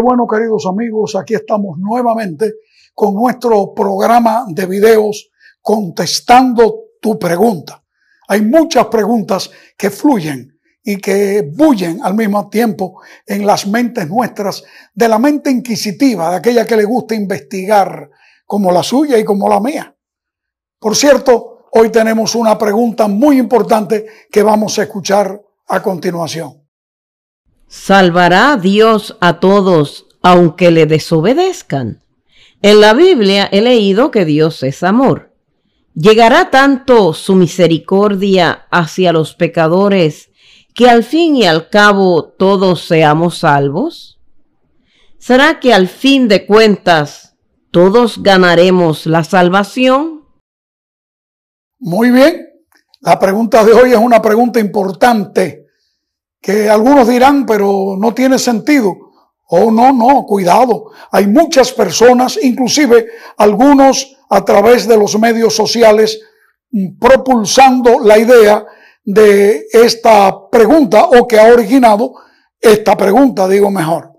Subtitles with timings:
[0.00, 2.54] Bueno, queridos amigos, aquí estamos nuevamente
[2.94, 7.82] con nuestro programa de videos contestando tu pregunta.
[8.28, 14.62] Hay muchas preguntas que fluyen y que bullen al mismo tiempo en las mentes nuestras,
[14.94, 18.08] de la mente inquisitiva, de aquella que le gusta investigar,
[18.46, 19.94] como la suya y como la mía.
[20.78, 26.57] Por cierto, hoy tenemos una pregunta muy importante que vamos a escuchar a continuación.
[27.68, 32.02] ¿Salvará Dios a todos aunque le desobedezcan?
[32.62, 35.34] En la Biblia he leído que Dios es amor.
[35.94, 40.30] ¿Llegará tanto su misericordia hacia los pecadores
[40.74, 44.18] que al fin y al cabo todos seamos salvos?
[45.18, 47.36] ¿Será que al fin de cuentas
[47.70, 50.24] todos ganaremos la salvación?
[51.78, 52.48] Muy bien,
[53.00, 55.67] la pregunta de hoy es una pregunta importante
[56.40, 58.96] que algunos dirán, pero no tiene sentido.
[59.50, 60.90] Oh, no, no, cuidado.
[61.10, 63.06] Hay muchas personas, inclusive
[63.36, 66.20] algunos a través de los medios sociales,
[66.70, 68.64] mm, propulsando la idea
[69.04, 72.12] de esta pregunta o que ha originado
[72.60, 74.12] esta pregunta, digo mejor.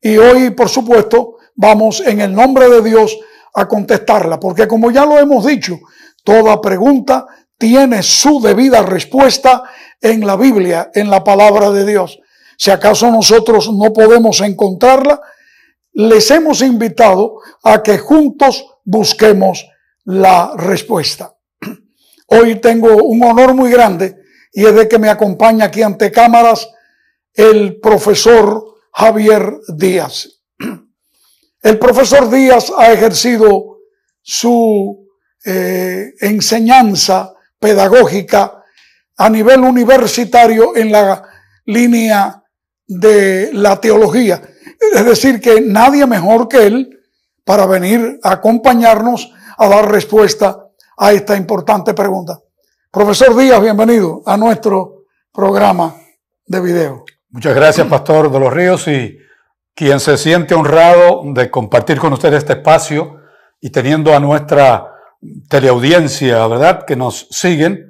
[0.00, 3.18] Y hoy, por supuesto, vamos en el nombre de Dios
[3.54, 5.80] a contestarla, porque como ya lo hemos dicho,
[6.22, 7.26] toda pregunta
[7.58, 9.64] tiene su debida respuesta
[10.00, 12.18] en la Biblia, en la palabra de Dios.
[12.56, 15.20] Si acaso nosotros no podemos encontrarla,
[15.92, 19.66] les hemos invitado a que juntos busquemos
[20.04, 21.36] la respuesta.
[22.26, 24.16] Hoy tengo un honor muy grande
[24.52, 26.68] y es de que me acompaña aquí ante cámaras
[27.34, 30.40] el profesor Javier Díaz.
[31.60, 33.80] El profesor Díaz ha ejercido
[34.22, 35.08] su
[35.44, 38.57] eh, enseñanza pedagógica
[39.18, 41.22] a nivel universitario en la
[41.66, 42.42] línea
[42.86, 44.40] de la teología.
[44.94, 47.00] Es decir, que nadie mejor que él
[47.44, 52.38] para venir a acompañarnos a dar respuesta a esta importante pregunta.
[52.90, 55.94] Profesor Díaz, bienvenido a nuestro programa
[56.46, 57.04] de video.
[57.30, 59.18] Muchas gracias, Pastor de los Ríos, y
[59.74, 63.20] quien se siente honrado de compartir con usted este espacio
[63.60, 64.92] y teniendo a nuestra
[65.48, 67.87] teleaudiencia, ¿verdad?, que nos siguen.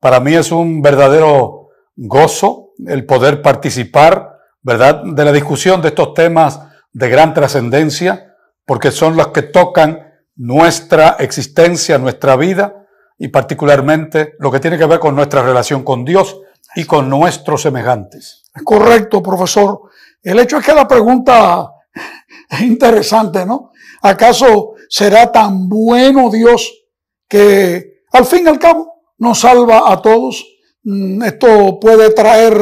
[0.00, 6.14] Para mí es un verdadero gozo el poder participar, ¿verdad?, de la discusión de estos
[6.14, 6.60] temas
[6.92, 12.86] de gran trascendencia, porque son los que tocan nuestra existencia, nuestra vida
[13.18, 16.40] y particularmente lo que tiene que ver con nuestra relación con Dios
[16.76, 18.44] y con nuestros semejantes.
[18.54, 19.80] Es correcto, profesor.
[20.22, 21.72] El hecho es que la pregunta
[22.50, 23.72] es interesante, ¿no?
[24.02, 26.72] ¿Acaso será tan bueno Dios
[27.28, 30.44] que al fin y al cabo nos salva a todos.
[30.84, 32.54] Mm, esto puede traer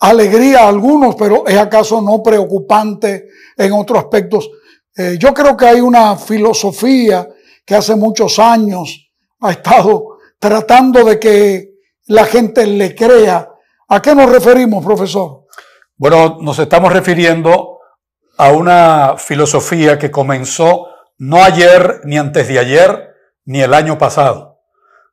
[0.00, 4.50] alegría a algunos, pero es acaso no preocupante en otros aspectos.
[4.96, 7.28] Eh, yo creo que hay una filosofía
[7.64, 9.10] que hace muchos años
[9.40, 11.72] ha estado tratando de que
[12.08, 13.48] la gente le crea.
[13.88, 15.46] ¿A qué nos referimos, profesor?
[15.96, 17.78] Bueno, nos estamos refiriendo
[18.38, 20.88] a una filosofía que comenzó
[21.18, 23.14] no ayer ni antes de ayer,
[23.44, 24.51] ni el año pasado.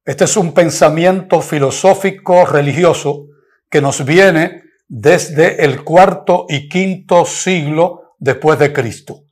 [0.06, 3.28] Este es un pensamiento filosófico religioso
[3.70, 9.24] que nos viene desde el cuarto y quinto siglo después de Cristo.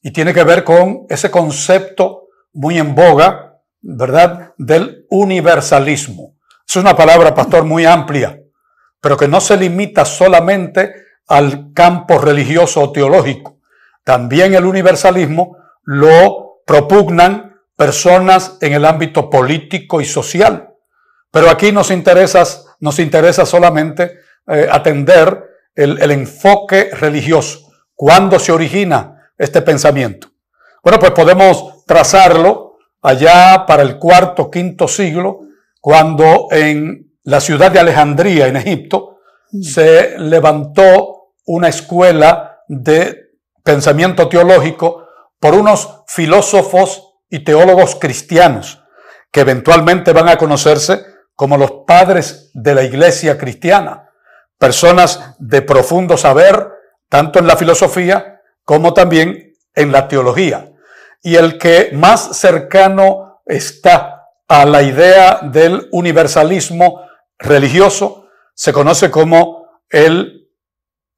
[0.00, 6.34] Y tiene que ver con ese concepto muy en boga, ¿verdad?, del universalismo.
[6.66, 8.40] Es una palabra, pastor, muy amplia,
[9.00, 10.94] pero que no se limita solamente
[11.28, 13.58] al campo religioso o teológico.
[14.04, 20.74] También el universalismo lo propugnan personas en el ámbito político y social.
[21.30, 22.44] Pero aquí nos interesa,
[22.80, 25.42] nos interesa solamente eh, atender
[25.74, 27.72] el, el enfoque religioso.
[27.94, 30.28] ¿Cuándo se origina este pensamiento?
[30.82, 35.40] Bueno, pues podemos trazarlo allá para el cuarto, quinto siglo,
[35.80, 39.18] cuando en la ciudad de Alejandría, en Egipto,
[39.50, 39.62] mm.
[39.62, 43.32] se levantó una escuela de
[43.62, 45.06] pensamiento teológico
[45.38, 48.84] por unos filósofos y teólogos cristianos
[49.30, 54.10] que eventualmente van a conocerse como los padres de la iglesia cristiana,
[54.58, 56.68] personas de profundo saber,
[57.08, 60.72] tanto en la filosofía como también en la teología.
[61.22, 67.00] Y el que más cercano está a la idea del universalismo
[67.38, 70.50] religioso se conoce como el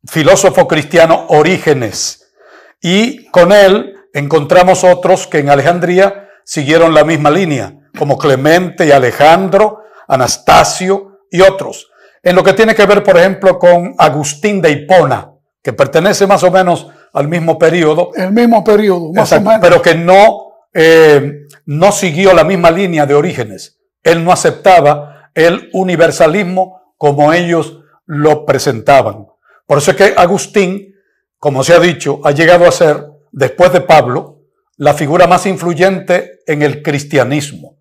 [0.07, 2.33] filósofo cristiano Orígenes.
[2.81, 8.93] Y con él encontramos otros que en Alejandría siguieron la misma línea, como Clemente y
[8.93, 11.91] Alejandro, Anastasio y otros.
[12.23, 15.33] En lo que tiene que ver, por ejemplo, con Agustín de Hipona,
[15.63, 18.11] que pertenece más o menos al mismo periodo.
[18.15, 19.69] El mismo periodo, más Exacto, o menos.
[19.69, 20.39] pero que no,
[20.73, 21.33] eh,
[21.67, 23.79] no siguió la misma línea de orígenes.
[24.03, 29.27] Él no aceptaba el universalismo como ellos lo presentaban.
[29.67, 30.95] Por eso es que Agustín,
[31.39, 34.43] como se ha dicho, ha llegado a ser, después de Pablo,
[34.77, 37.77] la figura más influyente en el cristianismo.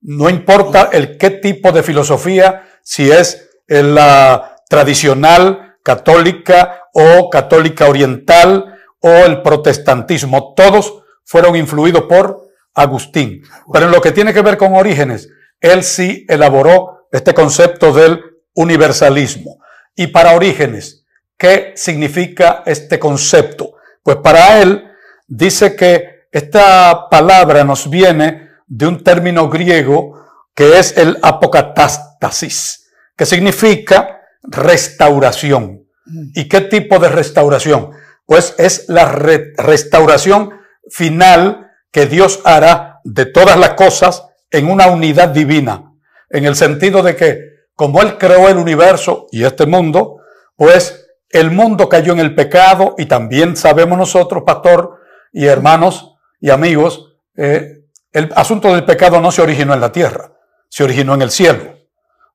[0.00, 8.76] No importa el qué tipo de filosofía, si es la tradicional católica o católica oriental
[9.00, 13.42] o el protestantismo, todos fueron influidos por Agustín.
[13.72, 15.28] Pero en lo que tiene que ver con orígenes,
[15.60, 18.20] él sí elaboró este concepto del
[18.54, 19.58] universalismo.
[19.94, 21.04] Y para Orígenes,
[21.36, 23.74] ¿qué significa este concepto?
[24.02, 24.91] Pues para él
[25.34, 30.20] dice que esta palabra nos viene de un término griego
[30.54, 35.86] que es el apocatástasis, que significa restauración.
[36.34, 37.92] ¿Y qué tipo de restauración?
[38.26, 40.50] Pues es la re restauración
[40.90, 45.94] final que Dios hará de todas las cosas en una unidad divina,
[46.28, 47.38] en el sentido de que
[47.74, 50.18] como Él creó el universo y este mundo,
[50.56, 55.01] pues el mundo cayó en el pecado y también sabemos nosotros, pastor
[55.32, 60.32] y hermanos y amigos, eh, el asunto del pecado no se originó en la tierra,
[60.68, 61.78] se originó en el cielo.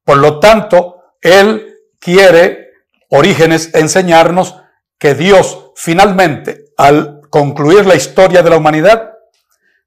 [0.03, 2.65] Por lo tanto, Él quiere,
[3.09, 4.55] Orígenes, enseñarnos
[4.97, 9.13] que Dios finalmente, al concluir la historia de la humanidad,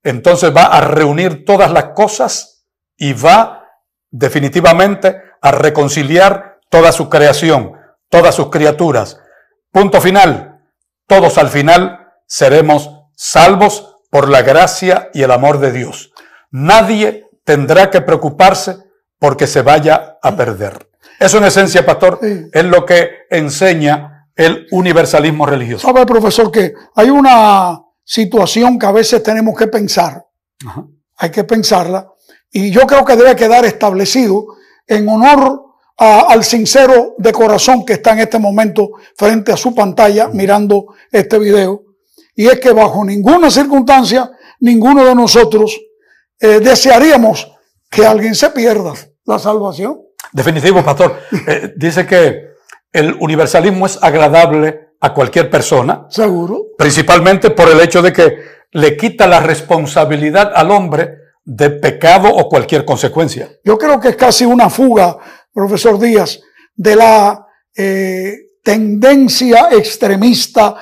[0.02, 2.66] entonces va a reunir todas las cosas
[2.96, 3.68] y va
[4.10, 7.72] definitivamente a reconciliar toda su creación,
[8.08, 9.18] todas sus criaturas.
[9.70, 10.62] Punto final.
[11.06, 16.11] Todos al final seremos salvos por la gracia y el amor de Dios.
[16.50, 18.78] Nadie tendrá que preocuparse
[19.19, 20.88] porque se vaya a perder.
[21.19, 22.46] Eso en esencia, pastor, Sí.
[22.50, 25.87] es lo que enseña el universalismo religioso.
[25.87, 30.25] Sabe, profesor, que hay una situación que a veces tenemos que pensar.
[30.66, 30.87] Ajá.
[31.19, 32.08] Hay que pensarla.
[32.50, 34.46] Y yo creo que debe quedar establecido
[34.87, 35.62] en honor
[35.99, 40.94] a- al sincero de corazón que está en este momento frente a su pantalla mirando
[41.12, 41.82] este video.
[42.34, 44.30] Y es que bajo ninguna circunstancia,
[44.60, 45.78] ninguno de nosotros
[46.38, 47.50] eh, desearíamos
[47.90, 48.94] que alguien se pierda
[49.25, 50.00] la salvación.
[50.32, 51.16] Definitivo, pastor.
[51.46, 52.50] Eh, dice que
[52.92, 56.66] el universalismo es agradable a cualquier persona, Seguro.
[56.76, 58.38] principalmente por el hecho de que
[58.72, 63.50] le quita la responsabilidad al hombre de pecado o cualquier consecuencia.
[63.64, 65.16] Yo creo que es casi una fuga,
[65.52, 66.40] profesor Díaz,
[66.75, 67.46] de la
[67.76, 70.76] eh, tendencia extremista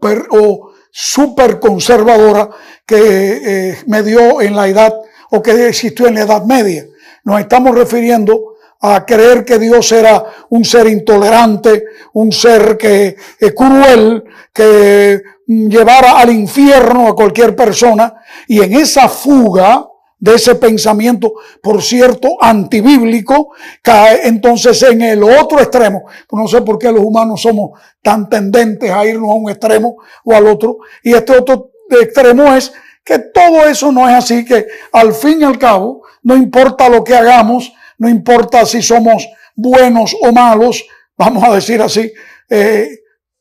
[0.00, 2.48] upper o super conservadora
[2.86, 4.92] que eh, me dio en la edad
[5.30, 6.86] o que existió en la Edad Media.
[7.24, 13.54] Nos estamos refiriendo a creer que Dios era un ser intolerante, un ser que eh,
[13.54, 18.14] cruel, que mm, llevara al infierno a cualquier persona,
[18.48, 19.86] y en esa fuga
[20.20, 26.04] de ese pensamiento, por cierto, antibíblico, cae entonces en el otro extremo.
[26.30, 30.34] No sé por qué los humanos somos tan tendentes a irnos a un extremo o
[30.34, 32.72] al otro, y este otro extremo es
[33.02, 37.02] que todo eso no es así, que al fin y al cabo, no importa lo
[37.02, 40.84] que hagamos, no importa si somos buenos o malos,
[41.16, 42.12] vamos a decir así,
[42.48, 42.88] eh,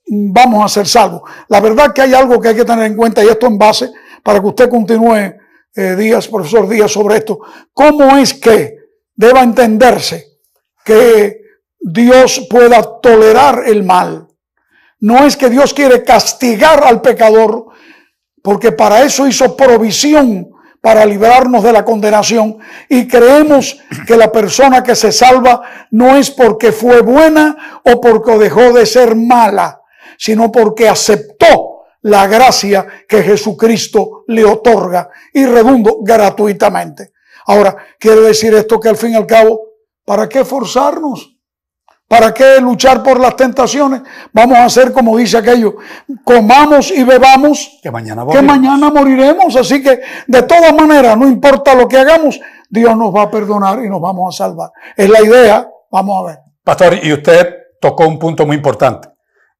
[0.07, 1.24] vamos a ser salvos.
[1.50, 3.91] La verdad que hay algo que hay que tener en cuenta, y esto en base,
[4.24, 5.36] para que usted continúe,
[5.75, 7.39] eh, Díaz, profesor Díaz, sobre esto.
[7.73, 8.77] ¿Cómo es que
[9.15, 10.39] deba entenderse
[10.83, 11.41] que
[11.79, 14.27] Dios pueda tolerar el mal?
[14.99, 17.67] No es que Dios quiere castigar al pecador,
[18.41, 20.49] porque para eso hizo provisión
[20.81, 22.57] para librarnos de la condenación
[22.88, 25.61] y creemos que la persona que se salva
[25.91, 29.81] no es porque fue buena o porque dejó de ser mala,
[30.17, 37.12] sino porque aceptó la gracia que Jesucristo le otorga y redundo gratuitamente.
[37.46, 39.60] Ahora, quiere decir esto que al fin y al cabo,
[40.06, 41.36] ¿para qué forzarnos?
[42.08, 44.01] ¿Para qué luchar por las tentaciones?
[44.34, 45.75] Vamos a hacer como dice aquello,
[46.24, 48.56] comamos y bebamos Que mañana que moriremos.
[48.56, 49.56] mañana moriremos.
[49.56, 53.84] Así que de todas maneras, no importa lo que hagamos, Dios nos va a perdonar
[53.84, 54.72] y nos vamos a salvar.
[54.98, 56.39] Es la idea, vamos a ver.
[56.63, 57.48] Pastor, y usted
[57.79, 59.10] tocó un punto muy importante.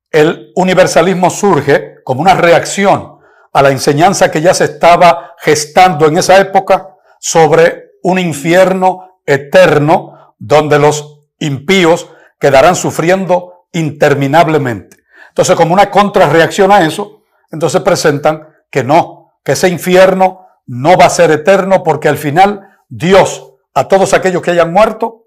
[0.10, 3.20] El universalismo surge como una reacción
[3.52, 10.36] a la enseñanza que ya se estaba gestando en esa época sobre un infierno eterno
[10.38, 14.98] donde los impíos quedarán sufriendo interminablemente.
[15.30, 21.06] Entonces, como una contrarreacción a eso, entonces presentan que no, que ese infierno no va
[21.06, 25.26] a ser eterno porque al final Dios a todos aquellos que hayan muerto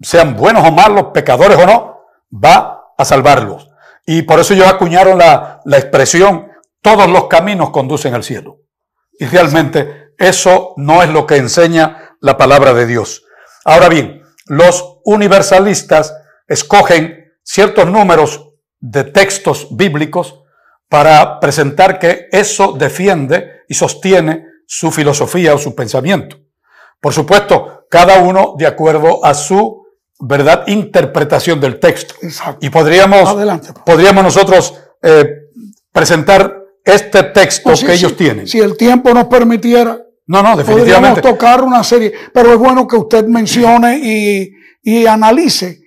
[0.00, 2.00] sean buenos o malos, pecadores o no,
[2.32, 3.70] va a salvarlos.
[4.06, 6.48] Y por eso ellos acuñaron la, la expresión,
[6.82, 8.60] todos los caminos conducen al cielo.
[9.18, 13.24] Y realmente eso no es lo que enseña la palabra de Dios.
[13.64, 16.14] Ahora bien, los universalistas
[16.46, 20.42] escogen ciertos números de textos bíblicos
[20.88, 26.36] para presentar que eso defiende y sostiene su filosofía o su pensamiento.
[27.00, 29.83] Por supuesto, cada uno de acuerdo a su
[30.20, 32.14] verdad interpretación del texto.
[32.60, 33.34] Y podríamos,
[33.84, 35.26] podríamos nosotros eh,
[35.92, 38.46] presentar este texto que ellos tienen.
[38.46, 41.20] Si el tiempo nos permitiera, no, no, definitivamente.
[41.20, 44.52] Podríamos tocar una serie, pero es bueno que usted mencione y,
[44.82, 45.84] y analice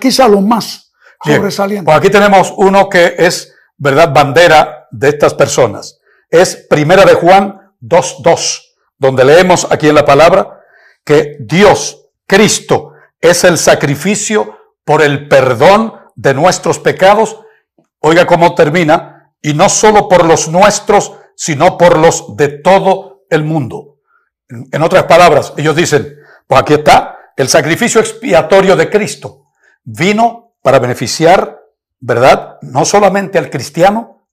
[0.00, 0.92] quizá los más
[1.22, 1.84] sobresalientes.
[1.84, 6.00] Pues aquí tenemos uno que es, verdad, bandera de estas personas.
[6.30, 8.62] Es Primera de Juan 2.2,
[8.98, 10.60] donde leemos aquí en la palabra
[11.04, 12.87] que Dios, Cristo,
[13.20, 17.40] es el sacrificio por el perdón de nuestros pecados.
[18.00, 23.44] Oiga cómo termina, y no solo por los nuestros, sino por los de todo el
[23.44, 23.98] mundo.
[24.48, 29.46] En otras palabras, ellos dicen, pues aquí está, el sacrificio expiatorio de Cristo
[29.84, 31.60] vino para beneficiar,
[32.00, 32.58] ¿verdad?
[32.62, 34.26] No solamente al cristiano,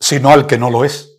[0.00, 1.18] sino al que no lo es.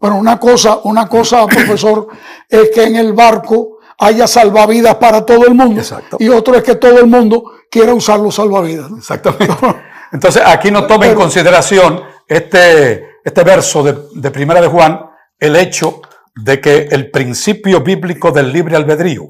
[0.00, 2.08] Bueno, una cosa, una cosa, profesor,
[2.48, 5.80] es que en el barco haya salvavidas para todo el mundo.
[5.80, 6.16] Exacto.
[6.20, 8.90] Y otro es que todo el mundo quiera usar los salvavidas.
[8.96, 9.54] Exactamente.
[10.12, 15.00] Entonces, aquí no toma en consideración este, este verso de, de Primera de Juan,
[15.38, 16.02] el hecho
[16.36, 19.28] de que el principio bíblico del libre albedrío,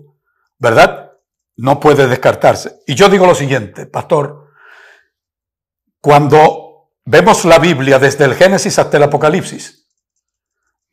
[0.59, 1.13] ¿verdad?
[1.57, 2.81] No puede descartarse.
[2.87, 4.49] Y yo digo lo siguiente, pastor,
[6.01, 9.89] cuando vemos la Biblia desde el Génesis hasta el Apocalipsis,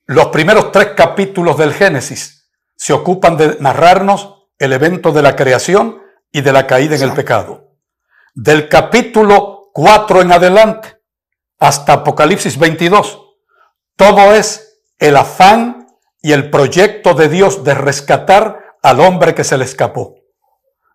[0.05, 2.40] los primeros tres capítulos del Génesis
[2.81, 7.13] se ocupan de narrarnos el evento de la creación y de la caída en el
[7.13, 7.75] pecado.
[8.33, 10.97] Del capítulo 4 en adelante
[11.59, 13.21] hasta Apocalipsis 22,
[13.95, 15.89] todo es el afán
[16.23, 20.15] y el proyecto de Dios de rescatar al hombre que se le escapó.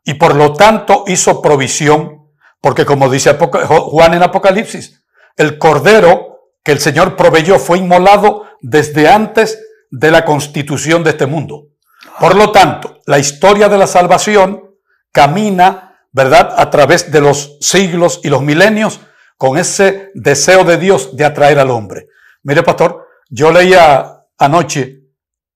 [0.03, 5.05] Y por lo tanto hizo provisión, porque como dice Juan en Apocalipsis,
[5.37, 9.63] el cordero que el Señor proveyó fue inmolado desde antes
[9.93, 11.69] de la constitución de este mundo.
[12.19, 14.75] Por lo tanto, la historia de la salvación
[15.13, 19.01] camina, ¿verdad?, a través de los siglos y los milenios
[19.37, 22.09] con ese deseo de Dios de atraer al hombre.
[22.43, 25.03] Mire, pastor, yo leía anoche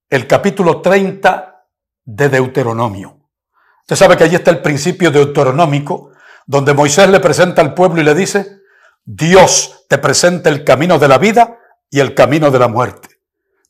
[0.08, 1.64] el capítulo 30
[2.04, 3.20] de Deuteronomio.
[3.82, 6.12] Usted sabe que allí está el principio deuteronómico,
[6.46, 8.60] donde Moisés le presenta al pueblo y le dice,
[9.04, 13.08] Dios te presenta el camino de la vida y el camino de la muerte.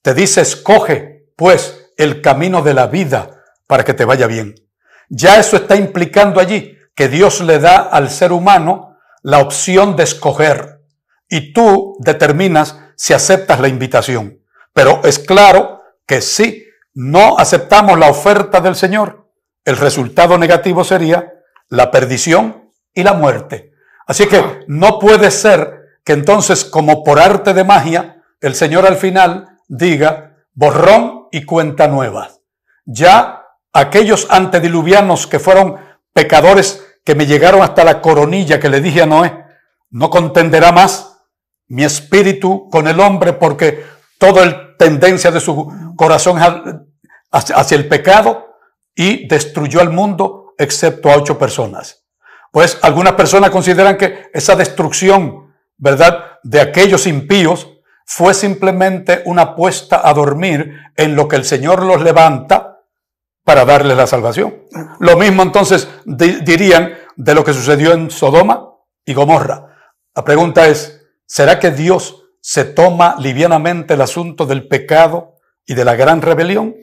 [0.02, 4.54] Te dice, escoge, pues, el camino de la vida para que te vaya bien.
[5.10, 10.04] Ya eso está implicando allí que Dios le da al ser humano la opción de
[10.04, 10.80] escoger
[11.28, 14.40] y tú determinas si aceptas la invitación.
[14.72, 16.64] Pero es claro que si
[16.94, 19.30] no aceptamos la oferta del Señor,
[19.64, 21.32] el resultado negativo sería
[21.68, 23.72] la perdición y la muerte.
[24.06, 28.96] Así que no puede ser que entonces, como por arte de magia, el Señor al
[28.96, 32.30] final diga borrón y cuenta nueva.
[32.84, 35.76] Ya aquellos antediluvianos que fueron
[36.12, 39.44] pecadores que me llegaron hasta la coronilla que le dije a Noé,
[39.90, 41.18] no contenderá más
[41.68, 43.84] mi espíritu con el hombre porque
[44.18, 46.38] toda el tendencia de su corazón
[47.30, 48.56] hacia el pecado
[48.94, 52.06] y destruyó al mundo excepto a ocho personas.
[52.50, 57.68] Pues algunas personas consideran que esa destrucción, ¿verdad?, de aquellos impíos
[58.12, 62.80] fue simplemente una puesta a dormir en lo que el Señor los levanta
[63.44, 64.64] para darles la salvación.
[64.98, 68.74] Lo mismo entonces dirían de lo que sucedió en Sodoma
[69.04, 69.76] y Gomorra.
[70.12, 75.84] La pregunta es, ¿será que Dios se toma livianamente el asunto del pecado y de
[75.84, 76.74] la gran rebelión?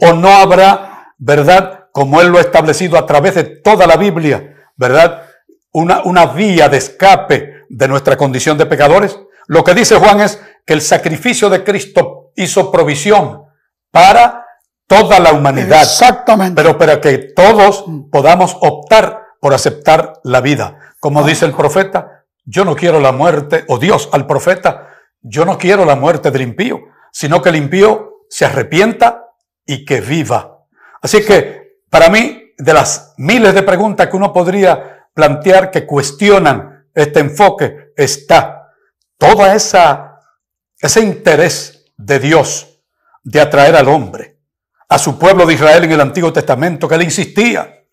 [0.00, 4.56] ¿O no habrá, verdad, como Él lo ha establecido a través de toda la Biblia,
[4.76, 5.24] ¿verdad?
[5.70, 9.18] Una, una vía de escape de nuestra condición de pecadores.
[9.46, 13.44] Lo que dice Juan es que el sacrificio de Cristo hizo provisión
[13.90, 14.46] para
[14.86, 15.82] toda la humanidad.
[15.82, 16.60] Exactamente.
[16.60, 20.78] Pero para que todos podamos optar por aceptar la vida.
[21.00, 24.88] Como dice el profeta, yo no quiero la muerte, o Dios al profeta,
[25.20, 26.80] yo no quiero la muerte del impío,
[27.12, 29.26] sino que el impío se arrepienta
[29.66, 30.64] y que viva.
[31.00, 36.86] Así que para mí de las miles de preguntas que uno podría plantear que cuestionan
[36.94, 38.61] este enfoque está
[39.22, 40.18] toda esa
[40.80, 42.80] ese interés de Dios
[43.22, 44.40] de atraer al hombre,
[44.88, 47.84] a su pueblo de Israel en el Antiguo Testamento, que le insistía,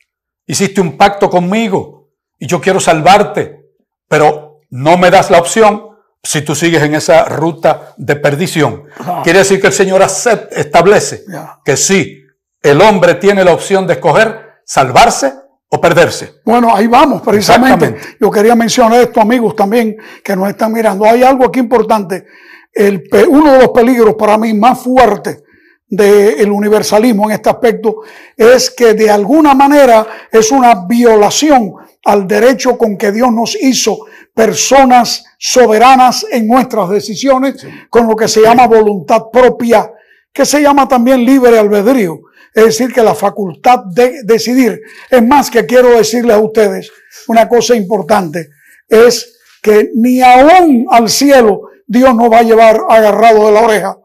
[0.47, 2.09] hiciste un pacto conmigo
[2.39, 3.73] y yo quiero salvarte,
[4.07, 5.89] pero no me das la opción
[6.23, 8.85] si tú sigues en esa ruta de perdición.
[9.23, 11.25] Quiere decir que el Señor establece
[11.63, 12.23] que sí,
[12.59, 15.33] el hombre tiene la opción de escoger salvarse
[15.69, 16.41] o perderse.
[16.43, 17.95] Bueno, ahí vamos, precisamente.
[18.19, 21.05] Yo quería mencionar esto, amigos, también que nos están mirando.
[21.05, 22.25] Hay algo aquí importante.
[22.73, 25.43] El, uno de los peligros para mí más fuertes
[25.87, 28.01] del universalismo en este aspecto
[28.37, 31.73] es que de alguna manera es una violación
[32.05, 38.27] al derecho con que Dios nos hizo personas soberanas en nuestras decisiones, con lo que
[38.27, 39.91] se llama voluntad propia,
[40.33, 42.19] que se llama también libre albedrío.
[42.53, 44.81] Es decir, que la facultad de decidir.
[45.09, 46.91] Es más que quiero decirles a ustedes
[47.27, 48.49] una cosa importante,
[48.87, 53.97] es que ni aún al cielo Dios nos va a llevar agarrado de la oreja.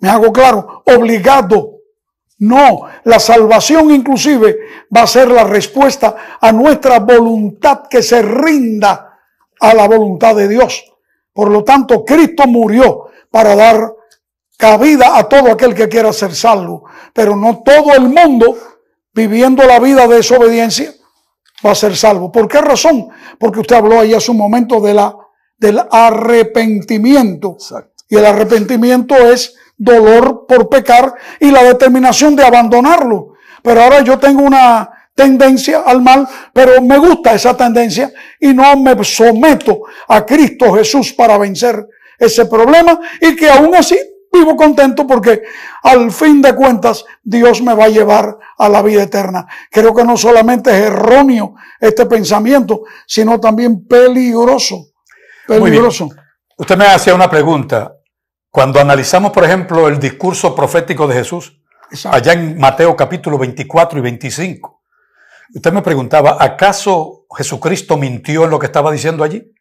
[0.00, 1.80] Me hago claro, obligado.
[2.38, 4.58] No, la salvación inclusive
[4.94, 9.18] va a ser la respuesta a nuestra voluntad que se rinda
[9.60, 10.84] a la voluntad de Dios.
[11.32, 13.92] Por lo tanto, Cristo murió para dar
[14.64, 16.84] cabida a todo aquel que quiera ser salvo.
[17.12, 18.56] Pero no todo el mundo
[19.12, 20.90] viviendo la vida de desobediencia
[21.64, 22.32] va a ser salvo.
[22.32, 23.10] ¿Por qué razón?
[23.38, 25.14] Porque usted habló ahí hace un momento de la,
[25.58, 27.58] del arrepentimiento.
[28.08, 33.34] Y el arrepentimiento es dolor por pecar y la determinación de abandonarlo.
[33.62, 38.76] Pero ahora yo tengo una tendencia al mal, pero me gusta esa tendencia y no
[38.78, 41.86] me someto a Cristo Jesús para vencer
[42.18, 43.98] ese problema y que aún así
[44.34, 45.42] vivo contento porque
[45.82, 49.46] al fin de cuentas Dios me va a llevar a la vida eterna.
[49.70, 54.88] Creo que no solamente es erróneo este pensamiento, sino también peligroso.
[55.46, 56.10] Peligroso.
[56.56, 57.94] Usted me hacía una pregunta.
[58.50, 62.16] Cuando analizamos, por ejemplo, el discurso profético de Jesús, Exacto.
[62.16, 64.82] allá en Mateo capítulo 24 y 25,
[65.54, 69.54] usted me preguntaba, ¿acaso Jesucristo mintió en lo que estaba diciendo allí?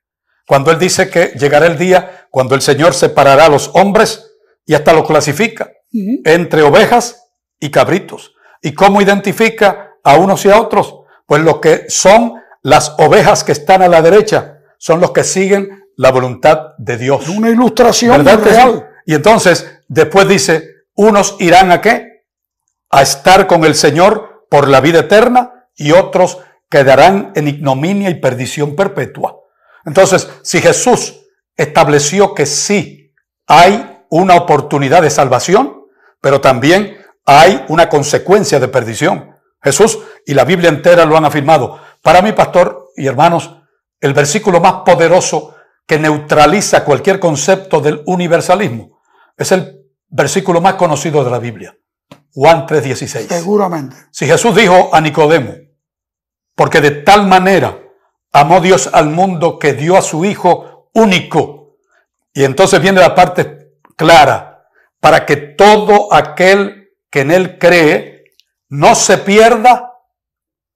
[0.46, 4.33] Cuando él dice que llegará el día cuando el Señor separará a los hombres
[4.66, 7.24] y hasta los clasifica entre ovejas
[7.60, 8.34] y cabritos.
[8.62, 11.02] ¿Y cómo identifica a unos y a otros?
[11.26, 15.84] Pues lo que son las ovejas que están a la derecha son los que siguen
[15.98, 17.30] la voluntad de Dios.
[17.30, 18.90] Una ilustración real.
[19.06, 22.26] Y entonces, después dice, unos irán a qué?
[22.90, 28.16] A estar con el Señor por la vida eterna y otros quedarán en ignominia y
[28.16, 29.38] perdición perpetua.
[29.86, 31.22] Entonces, si Jesús
[31.56, 33.14] estableció que sí
[33.48, 35.88] hay una oportunidad de salvación,
[36.22, 39.36] pero también hay una consecuencia de perdición.
[39.62, 41.80] Jesús y la Biblia entera lo han afirmado.
[42.04, 43.58] Para mí, pastor y hermanos,
[44.00, 45.56] el versículo más poderoso
[45.88, 49.02] que neutraliza cualquier concepto del universalismo
[49.36, 51.76] es el versículo más conocido de la Biblia,
[52.34, 53.28] Juan 3:16.
[53.28, 53.96] Seguramente.
[54.12, 55.56] Si Jesús dijo a Nicodemo,
[56.56, 57.80] porque de tal manera
[58.32, 61.78] amó Dios al mundo que dio a su Hijo único.
[62.32, 63.63] Y entonces viene la parte
[63.96, 64.68] clara,
[65.00, 68.26] para que todo aquel que en Él cree
[68.70, 69.92] no se pierda.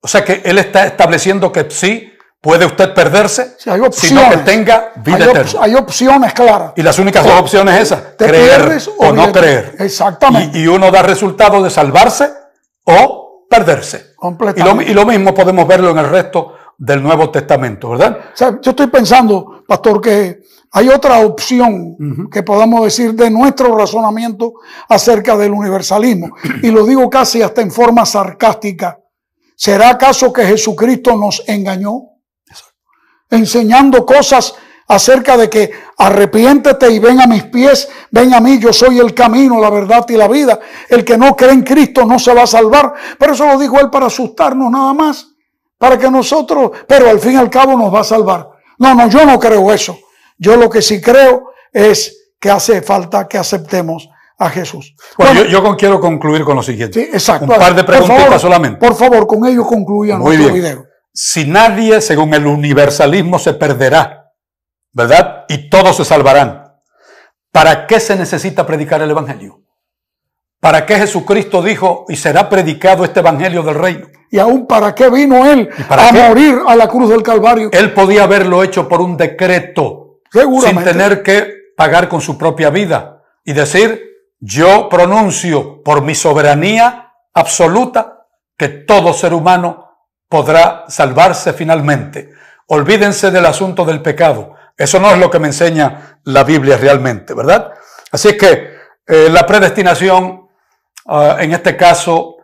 [0.01, 4.37] O sea que Él está estableciendo que sí, puede usted perderse, Sí, hay sino que
[4.37, 5.51] tenga vida hay, eterna.
[5.61, 6.73] hay opciones claras.
[6.75, 9.75] Y las únicas dos opciones es esa, creer o no creer.
[9.79, 10.57] Exactamente.
[10.57, 12.31] Y, y uno da resultado de salvarse
[12.83, 13.97] o perderse.
[13.97, 14.91] Y lo, Completamente.
[14.91, 18.17] y lo mismo podemos verlo en el resto del Nuevo Testamento, ¿verdad?
[18.33, 23.77] O sea, yo estoy pensando, pastor, que hay otra opción que podamos decir de nuestro
[23.77, 24.53] razonamiento
[24.89, 26.35] acerca del universalismo.
[26.63, 28.99] Y lo digo casi hasta en forma sarcástica.
[29.55, 32.01] ¿Será acaso que Jesucristo nos engañó?
[33.29, 34.53] Enseñando cosas
[34.87, 39.13] acerca de que arrepiéntete y ven a mis pies, ven a mí, yo soy el
[39.13, 40.59] camino, la verdad y la vida.
[40.87, 42.93] El que no cree en Cristo no se va a salvar.
[43.17, 45.27] Pero eso lo dijo él para asustarnos nada más
[45.77, 48.49] para que nosotros, pero al fin y al cabo nos va a salvar.
[48.79, 49.97] No, no, yo no creo eso.
[50.37, 54.93] Yo lo que sí creo es que hace falta que aceptemos a Jesús.
[55.17, 57.03] Bueno, Bueno, yo, quiero concluir con lo siguiente.
[57.05, 57.45] sí, exacto.
[57.51, 58.79] Un par de Por preguntitas favor, solamente.
[58.79, 60.63] Por favor, con ello concluya Muy nuestro bien.
[60.65, 60.85] video.
[61.13, 64.31] Si nadie, según el universalismo, se perderá,
[64.93, 65.45] ¿verdad?
[65.49, 66.63] Y todos se salvarán.
[67.51, 69.61] ¿Para qué se necesita predicar el Evangelio?
[70.59, 74.07] ¿Para qué Jesucristo dijo y será predicado este Evangelio del reino?
[74.29, 76.27] Y aún para qué vino él para a qué?
[76.27, 77.69] morir a la cruz del Calvario.
[77.71, 83.23] Él podía haberlo hecho por un decreto, sin tener que pagar con su propia vida
[83.43, 84.03] y decir,
[84.39, 88.25] yo pronuncio por mi soberanía absoluta
[88.57, 89.87] que todo ser humano
[90.27, 92.31] podrá salvarse finalmente.
[92.67, 94.55] Olvídense del asunto del pecado.
[94.75, 97.73] Eso no es lo que me enseña la Biblia realmente, ¿verdad?
[98.11, 100.47] Así que eh, la predestinación,
[101.07, 102.37] ah, en este caso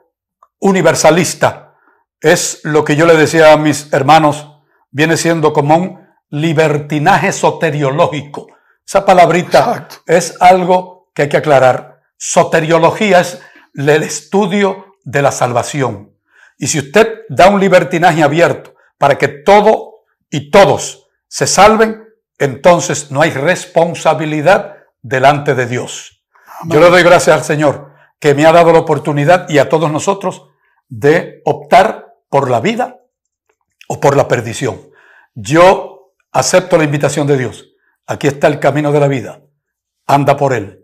[0.59, 1.75] universalista,
[2.21, 4.49] es lo que yo le decía a mis hermanos,
[4.89, 6.02] viene siendo como un
[6.33, 8.47] libertinaje soteriológico.
[8.85, 9.95] Esa palabrita Exacto.
[10.07, 12.01] es algo que hay que aclarar.
[12.17, 13.39] Soteriología es
[13.75, 16.17] el estudio de la salvación.
[16.57, 22.03] Y si usted da un libertinaje abierto para que todo y todos se salven,
[22.39, 26.23] entonces no hay responsabilidad delante de Dios.
[26.65, 29.91] Yo le doy gracias al Señor que me ha dado la oportunidad y a todos
[29.91, 30.47] nosotros
[30.89, 33.01] de optar por la vida
[33.87, 34.81] o por la perdición.
[35.35, 35.92] Yo
[36.33, 37.69] acepto la invitación de Dios.
[38.05, 39.41] Aquí está el camino de la vida.
[40.05, 40.83] Anda por él.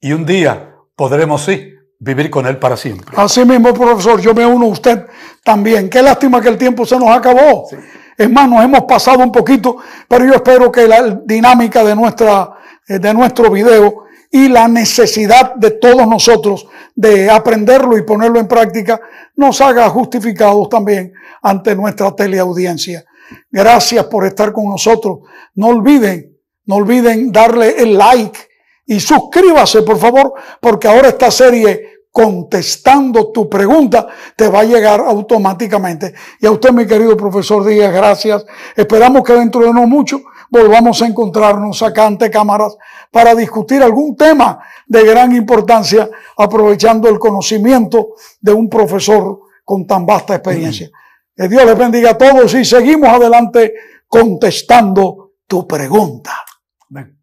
[0.00, 3.14] Y un día podremos, sí, vivir con él para siempre.
[3.16, 5.06] Así mismo, profesor, yo me uno a usted
[5.42, 5.90] también.
[5.90, 7.68] Qué lástima que el tiempo se nos acabó.
[8.16, 12.50] Es más, nos hemos pasado un poquito, pero yo espero que la dinámica de, nuestra,
[12.86, 18.46] eh, de nuestro video y la necesidad de todos nosotros de aprenderlo y ponerlo en
[18.46, 19.00] práctica
[19.34, 23.04] nos haga justificados también ante nuestra teleaudiencia.
[23.50, 25.20] Gracias por estar con nosotros.
[25.54, 28.38] No olviden, no olviden darle el like
[28.86, 35.00] y suscríbase, por favor, porque ahora esta serie contestando tu pregunta te va a llegar
[35.00, 36.12] automáticamente.
[36.40, 38.44] Y a usted, mi querido profesor Díaz, gracias.
[38.74, 42.76] Esperamos que dentro de no mucho volvamos a encontrarnos acá ante cámaras
[43.10, 50.04] para discutir algún tema de gran importancia, aprovechando el conocimiento de un profesor con tan
[50.04, 50.90] vasta experiencia.
[51.34, 53.74] Que Dios les bendiga a todos y seguimos adelante
[54.06, 56.32] contestando tu pregunta.
[56.90, 57.19] Amén.